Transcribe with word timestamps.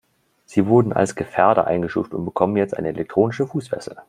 Sie 0.45 0.65
wurden 0.65 0.93
als 0.93 1.13
Gefährder 1.15 1.67
eingestuft 1.67 2.15
und 2.15 2.25
bekommen 2.25 2.57
jetzt 2.57 2.75
eine 2.75 2.87
elektronische 2.89 3.45
Fußfessel. 3.45 3.97